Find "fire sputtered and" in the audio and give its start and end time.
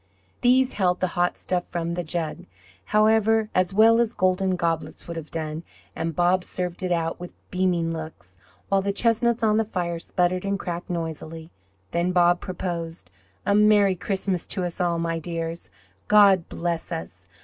9.63-10.57